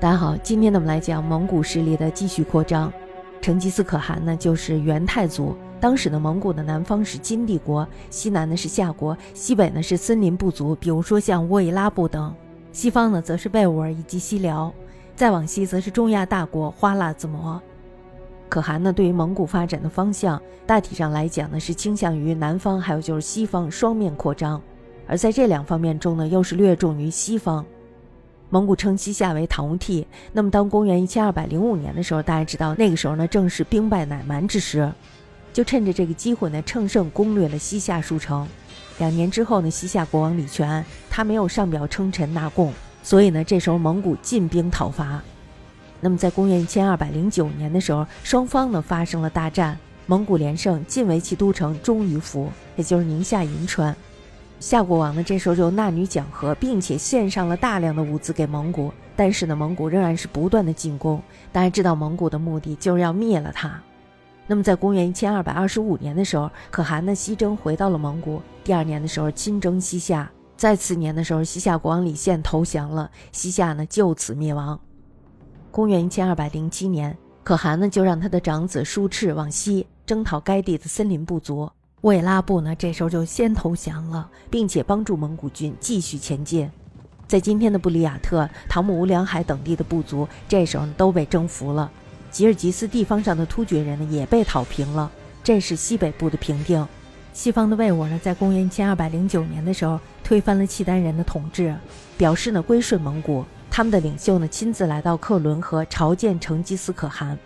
[0.00, 2.92] 大家好，今天呢我们来讲蒙古势力的继续扩张。
[3.40, 12.32] 成吉思可汗呢就是元太祖，当时的蒙古的南方是金帝国，西南呢是夏国，西北呢是森林部族，比如说像沃伊拉部等；
[12.70, 14.72] 西方呢则是贝乌尔以及西辽，
[15.16, 17.60] 再往西则是中亚大国花剌子模。
[18.48, 24.62] 可汗呢对于蒙古发展的方向，大体上来讲呢是倾向于南方，还有就是西方双面扩张，
[25.08, 27.66] 而在这两方面中呢又是略重于西方。
[28.50, 30.06] 蒙古称西夏为唐乌替。
[30.32, 34.90] 那么，当公元一千二百零五年的时候，大家知道那个时候呢，正是兵败乃蛮之时，
[35.52, 38.48] 就趁着这个机会呢，乘胜攻略了西夏数城。
[38.98, 45.22] 两年之后呢，西夏国王李全他没有上表称臣纳贡，所以呢，这时候蒙古进兵讨伐。
[46.00, 53.94] 那么，在公元一千二百零九年的时候，双方呢发生了大战，蒙古连胜，进为其都城终于服，也就是宁夏银川。
[54.60, 58.92] 夏国王呢，这时候就纳女讲和，并且献上了大量的物资给蒙古。
[59.14, 61.22] 但是呢，蒙古仍然是不断的进攻。
[61.52, 63.80] 大家知道，蒙古的目的就是要灭了他。
[64.46, 68.42] 那么，在公元一千二百二十五年的时候，可汗呢西征回到了蒙古。
[68.64, 70.28] 第二年的时候，亲征西夏。
[70.56, 74.78] 在次年的时候，西夏国王李宪投降了，西夏呢就此灭亡。
[75.70, 81.70] 公元一千二百零七年，可汗呢就让他的长子舒赤往西征讨该地的森林部族。
[82.02, 86.70] 卫拉布呢，这时候就先投降了，并且帮助蒙古军继续前进。
[87.26, 91.90] 在今天的布里亚特、唐姆乌梁海等地的部族，这时候都被征服了。
[92.30, 95.10] 吉尔吉斯地方上的突厥人呢，也被讨平了。
[95.42, 96.86] 这是西北部的平定。
[97.32, 101.74] 西方的魏倭呢，在公元前二百零九年的时候，推翻了契丹人的统治，
[102.16, 103.44] 表示呢归顺蒙古。
[103.70, 107.36] 他们的领袖呢，亲自来到克伦河朝见成吉思可汗。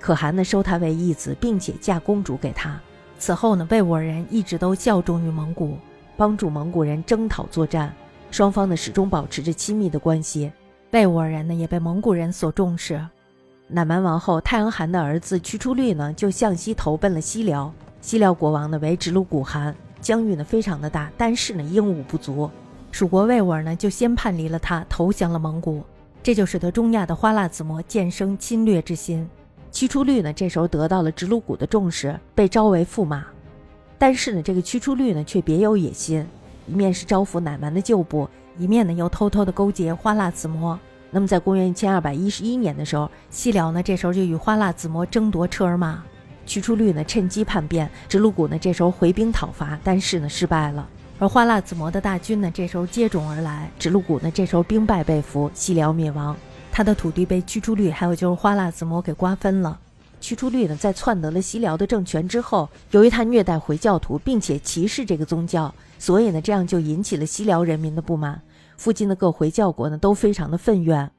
[0.00, 2.78] 可汗呢，收他为义子，并且嫁公主给他。
[3.18, 5.76] 此后呢，魏倭人一直都效忠于蒙古，
[6.16, 7.92] 帮助蒙古人征讨作战，
[8.30, 10.52] 双方呢始终保持着亲密的关系。
[10.92, 13.04] 魏倭人呢也被蒙古人所重视。
[13.68, 22.48] 乃蛮王后太阳汗的儿子屈出律呢就向西投奔了西辽，西辽国王呢为直鲁古汗，疆域呢非常的大，但是呢英武不足，
[22.92, 25.82] 蜀国魏倭呢就先叛离了他，投降了蒙古，
[26.22, 29.28] 这就使得中亚的花剌子模渐生侵略之心。
[29.76, 33.26] 屈出律呢，这时候得到了直鲁古的重视，被招为驸马。
[33.98, 36.26] 但是呢，这个屈出律呢，却别有野心，
[36.66, 38.26] 一面是招抚乃蛮的旧部，
[38.56, 40.80] 一面呢又偷偷的勾结花剌子模。
[41.10, 46.02] 那么，在公元一千二百一十一年的时候，西辽呢，这时候就与花剌子模争夺车尔马。
[46.46, 50.88] 屈出律呢，趁机叛变，直鲁古呢，这时候回兵讨伐，但是呢，失败了。
[51.18, 56.34] 而花剌子模的大军呢，这时候接踵而来，直鲁古呢，这时候兵败被俘，西辽灭亡。
[56.76, 59.80] 他的土地被屈出律还有就是花剌子模给瓜分了。
[60.20, 68.38] 屈出律呢，在篡得了西辽的政权之后，由于他虐待回教徒，并且歧视这个宗教，所以呢，这样就引起了西辽人民的不满。
[68.76, 71.10] 附近的各回教国呢，都非常的愤怨。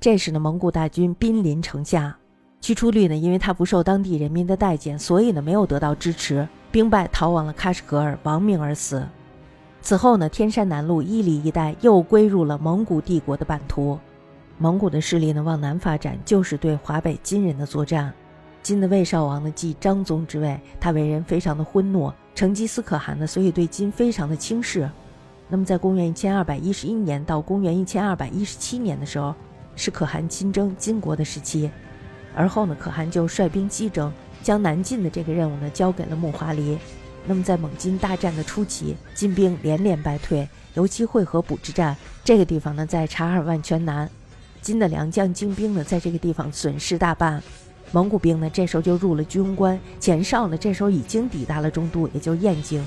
[0.00, 2.16] 这时呢，蒙古大军兵临城下，
[2.62, 9.06] 屈出律呢，因为他不受当地人民的待见，所以呢，没有得到支持，兵败逃往了喀什噶尔，亡命而死。
[9.82, 13.98] 此后呢，天山南路伊犁一带又归入了蒙古帝国的版图。
[14.58, 18.12] 蒙古的势力呢往南发展，就是对华北金人的作战。
[18.62, 22.12] 金的魏少王呢继张宗之位，他为人非常的昏懦。
[22.34, 24.88] 成吉思可汗呢，所以对金非常的轻视。
[25.48, 29.34] 那么在公元一千二百一十一年到公元一千二百一十七年的时候，
[29.74, 31.70] 是可汗亲征金国的时期。
[32.34, 34.10] 而后呢，可汗就率兵西征，
[34.42, 36.78] 将南进的这个任务呢交给了木华黎。
[37.26, 44.08] 那么在蒙金大战的初期，金兵连连败退，尤其会合补之战这个地方呢，在察尔万全南。
[44.62, 47.42] 金的良将精兵呢，在这个地方损失大半。
[47.90, 49.78] 蒙古兵呢，这时候就入了居庸关。
[50.00, 52.82] 钱绍呢，这时候已经抵达了中都，也就是燕京。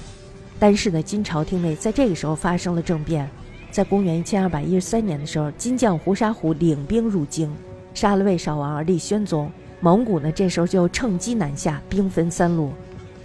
[0.58, 3.30] 但是呢，金朝廷内在这个时候发生了政变。
[3.70, 7.54] 在公元一千二百一十三年的时候，金将胡沙虎领兵入京，
[7.94, 9.52] 杀了魏少王而立宣宗。
[9.82, 12.72] 蒙古呢，这时候就趁机南下，兵分三路：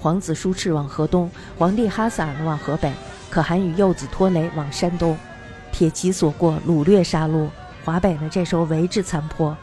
[0.00, 2.92] 皇子舒赤往河东，皇帝哈萨尔往河北，
[3.30, 5.16] 可汗与幼子拖雷往山东。
[5.70, 7.46] 铁骑所过，掳掠杀戮。
[7.84, 9.56] 华北呢，这时候为之残破，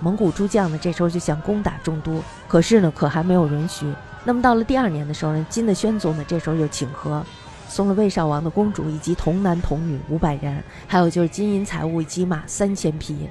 [0.00, 3.92] 蒙古诸将呢，这时候就想攻打中都，可是呢，可还没有允许。
[4.24, 7.24] 那么到了第二年的时候呢，金的宣宗呢，这时候又请和，
[7.68, 13.28] 送了魏少王的公主以及童男童女五百人，还有就是金银财物以及马三千匹，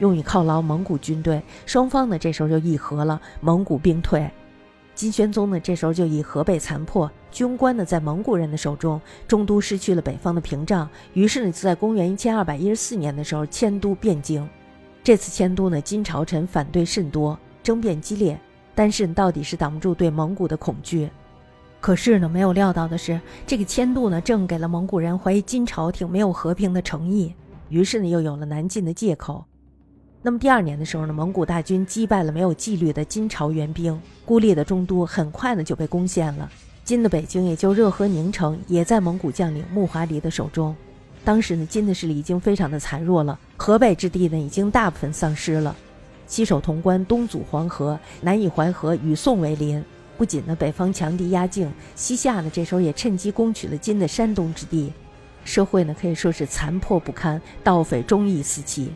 [0.00, 1.42] 用以犒劳蒙古军队。
[1.64, 4.30] 双方呢，这时候就议和了，蒙古兵退。
[4.94, 14.48] 金宣宗呢，这时候就以河北残破，军官呢在蒙古人的手中，中都失去了北方的屏障，于是呢就在公元一千二百一十四年的时候迁都汴京。
[15.02, 18.38] 这次迁都呢，金朝臣反对甚多，争辩激烈，
[18.74, 21.10] 但是到底是挡不住对蒙古的恐惧。
[21.80, 27.34] 可是呢，没有料到的是，这个迁都呢，正给了蒙古人怀疑金朝廷没有和平的诚意，
[27.68, 29.44] 于是呢又有了南进的借口。
[30.26, 36.50] 那么第二年的时候呢，蒙古大军击败了没有纪律的金朝援兵，孤立的中都很快呢就被攻陷了。
[36.82, 40.74] 金的北京，也就热河宁城，也在蒙古将领木华黎的手中。
[41.26, 45.76] 当时呢，金的势力已经非常的残弱了，河北之地呢已经大部分丧失了。
[46.26, 49.84] 西守潼关，东阻黄河，南以淮河与宋为邻。
[50.16, 54.90] 不仅呢北方强敌压境，西夏呢这时候也趁机攻取了金的山东之地。
[55.44, 58.90] 社会呢可以说是残破不堪，盗匪忠义四起。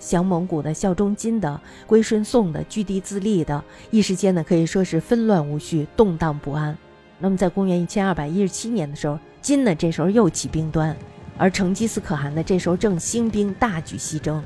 [0.00, 3.62] 降蒙古的、效忠金的、归顺宋的、据地自立的，
[3.92, 6.76] 一时间呢可以说是纷乱无序，动荡不安。
[7.20, 10.96] 那么，在公元一千二百一十七年的时候，金呢这时候又起兵端，
[11.36, 14.42] 而成吉思可汗呢这时候正兴兵大举西征，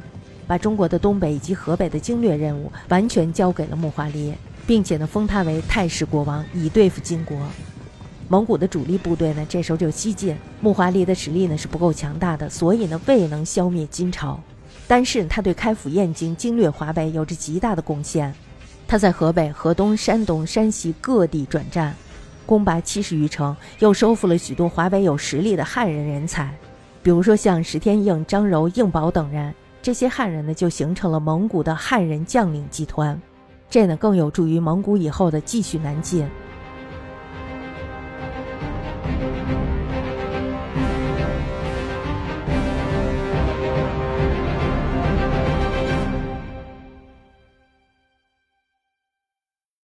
[0.47, 4.35] 把中国的东北以及河北的经略任务完全交给了木华黎，
[4.67, 7.39] 并且呢封他为太师国王，以对付金国。
[8.29, 14.41] 蒙古的主力部队呢这时候就西进，木华黎的实力呢是不够强大的，所以呢未能消灭金朝，
[14.97, 18.33] 但是他对开府燕京、经略华北有着极大的贡献。
[18.87, 21.93] 他在河北、河东、山东、山西各地转战。
[22.47, 26.55] 攻拔七十余城，又收复了许多华北有实力的汉人人才，
[27.03, 29.53] 比如说像石天应、张柔、应宝等人。
[29.83, 33.21] 这些汉人呢，就形成了蒙古的汉人将领集团，
[33.69, 36.25] 这呢更有助于蒙古以后的继续南进。